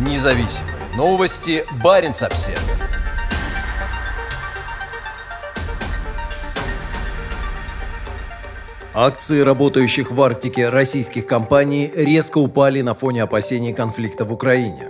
Независимые 0.00 0.76
новости. 0.96 1.62
Барин 1.84 2.12
обсерва 2.12 2.58
Акции 8.94 9.40
работающих 9.40 10.10
в 10.10 10.22
Арктике 10.22 10.70
российских 10.70 11.26
компаний 11.26 11.92
резко 11.94 12.38
упали 12.38 12.80
на 12.80 12.94
фоне 12.94 13.24
опасений 13.24 13.74
конфликта 13.74 14.24
в 14.24 14.32
Украине. 14.32 14.88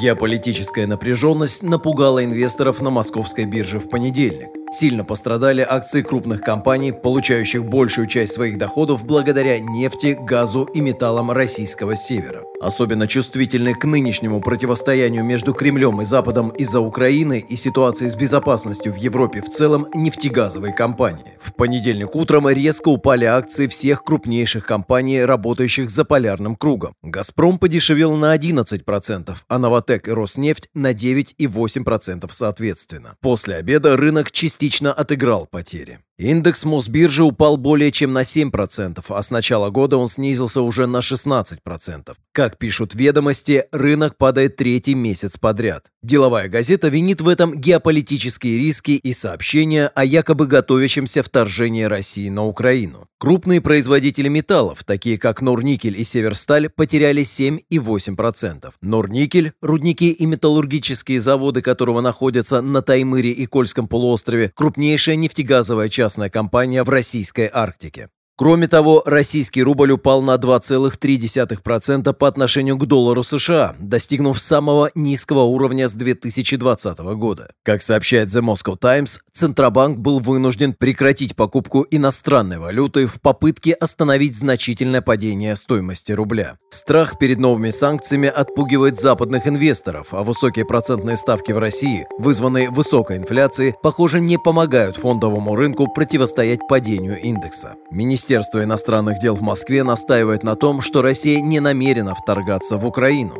Геополитическая 0.00 0.86
напряженность 0.86 1.64
напугала 1.64 2.24
инвесторов 2.24 2.80
на 2.80 2.90
московской 2.90 3.46
бирже 3.46 3.80
в 3.80 3.90
понедельник. 3.90 4.50
Сильно 4.70 5.04
пострадали 5.04 5.66
акции 5.68 6.02
крупных 6.02 6.40
компаний, 6.40 6.92
получающих 6.92 7.64
большую 7.64 8.06
часть 8.06 8.34
своих 8.34 8.58
доходов 8.58 9.04
благодаря 9.06 9.58
нефти, 9.58 10.16
газу 10.20 10.62
и 10.72 10.80
металлам 10.80 11.32
российского 11.32 11.96
севера. 11.96 12.44
Особенно 12.62 13.08
чувствительны 13.08 13.74
к 13.74 13.84
нынешнему 13.84 14.40
противостоянию 14.40 15.24
между 15.24 15.52
Кремлем 15.52 16.00
и 16.00 16.04
Западом 16.04 16.50
из-за 16.50 16.78
Украины 16.78 17.44
и 17.48 17.56
ситуации 17.56 18.06
с 18.06 18.14
безопасностью 18.14 18.92
в 18.92 18.96
Европе 18.96 19.42
в 19.42 19.50
целом 19.50 19.88
нефтегазовые 19.94 20.72
компании. 20.72 21.36
В 21.40 21.54
понедельник 21.54 22.14
утром 22.14 22.48
резко 22.48 22.88
упали 22.88 23.24
акции 23.24 23.66
всех 23.66 24.04
крупнейших 24.04 24.64
компаний, 24.64 25.24
работающих 25.24 25.90
за 25.90 26.04
полярным 26.04 26.54
кругом. 26.54 26.94
«Газпром» 27.02 27.58
подешевел 27.58 28.16
на 28.16 28.36
11%, 28.36 29.36
а 29.48 29.58
«Новотек» 29.58 30.06
и 30.06 30.12
«Роснефть» 30.12 30.68
на 30.72 30.92
9,8% 30.92 32.30
соответственно. 32.30 33.16
После 33.20 33.56
обеда 33.56 33.96
рынок 33.96 34.30
частично 34.30 34.92
отыграл 34.92 35.46
потери. 35.50 35.98
Индекс 36.18 36.64
Мосбиржи 36.64 37.24
упал 37.24 37.56
более 37.56 37.90
чем 37.90 38.12
на 38.12 38.22
7%, 38.22 39.02
а 39.08 39.22
с 39.22 39.30
начала 39.30 39.70
года 39.70 39.96
он 39.96 40.08
снизился 40.08 40.60
уже 40.60 40.86
на 40.86 40.98
16%. 40.98 42.14
Как 42.32 42.58
пишут 42.58 42.94
ведомости, 42.94 43.64
рынок 43.72 44.16
падает 44.16 44.56
третий 44.56 44.94
месяц 44.94 45.36
подряд. 45.38 45.86
Деловая 46.02 46.48
газета 46.48 46.88
винит 46.88 47.20
в 47.20 47.28
этом 47.28 47.54
геополитические 47.54 48.58
риски 48.58 48.92
и 48.92 49.12
сообщения 49.12 49.86
о 49.88 50.04
якобы 50.04 50.46
готовящемся 50.46 51.22
вторжении 51.22 51.84
России 51.84 52.28
на 52.28 52.44
Украину. 52.44 53.06
Крупные 53.18 53.60
производители 53.60 54.26
металлов, 54.26 54.82
такие 54.84 55.16
как 55.16 55.40
Норникель 55.42 55.96
и 55.96 56.04
Северсталь, 56.04 56.68
потеряли 56.68 57.22
7 57.22 57.60
и 57.70 57.78
8%. 57.78 58.72
Норникель, 58.80 59.52
рудники 59.62 60.10
и 60.10 60.26
металлургические 60.26 61.20
заводы 61.20 61.62
которого 61.62 62.00
находятся 62.00 62.60
на 62.62 62.82
Таймыре 62.82 63.30
и 63.30 63.46
Кольском 63.46 63.86
полуострове, 63.86 64.50
крупнейшая 64.56 65.14
нефтегазовая 65.14 65.88
частная 66.02 66.30
компания 66.30 66.82
в 66.82 66.88
российской 66.88 67.48
Арктике. 67.52 68.08
Кроме 68.34 68.66
того, 68.66 69.02
российский 69.04 69.62
рубль 69.62 69.92
упал 69.92 70.22
на 70.22 70.36
2,3% 70.36 72.12
по 72.14 72.26
отношению 72.26 72.78
к 72.78 72.86
доллару 72.86 73.22
США, 73.22 73.76
достигнув 73.78 74.40
самого 74.40 74.90
низкого 74.94 75.42
уровня 75.42 75.86
с 75.86 75.92
2020 75.92 76.98
года. 76.98 77.50
Как 77.62 77.82
сообщает 77.82 78.28
The 78.28 78.40
Moscow 78.42 78.78
Times, 78.78 79.20
Центробанк 79.34 79.98
был 79.98 80.20
вынужден 80.20 80.72
прекратить 80.72 81.36
покупку 81.36 81.86
иностранной 81.90 82.58
валюты 82.58 83.06
в 83.06 83.20
попытке 83.20 83.74
остановить 83.74 84.34
значительное 84.34 85.02
падение 85.02 85.54
стоимости 85.54 86.12
рубля. 86.12 86.56
Страх 86.70 87.18
перед 87.18 87.38
новыми 87.38 87.70
санкциями 87.70 88.28
отпугивает 88.28 88.98
западных 88.98 89.46
инвесторов, 89.46 90.08
а 90.12 90.22
высокие 90.22 90.64
процентные 90.64 91.18
ставки 91.18 91.52
в 91.52 91.58
России, 91.58 92.06
вызванные 92.18 92.70
высокой 92.70 93.18
инфляцией, 93.18 93.74
похоже, 93.82 94.20
не 94.20 94.38
помогают 94.38 94.96
фондовому 94.96 95.54
рынку 95.54 95.86
противостоять 95.86 96.60
падению 96.66 97.20
индекса. 97.20 97.74
Министерство 98.22 98.62
иностранных 98.62 99.18
дел 99.18 99.34
в 99.34 99.42
Москве 99.42 99.82
настаивает 99.82 100.44
на 100.44 100.54
том, 100.54 100.80
что 100.80 101.02
Россия 101.02 101.40
не 101.40 101.58
намерена 101.58 102.14
вторгаться 102.14 102.76
в 102.76 102.86
Украину. 102.86 103.34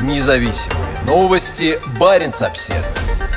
Независимые 0.00 1.00
новости. 1.04 1.80
Барин 1.98 2.30
обседный. 2.40 3.29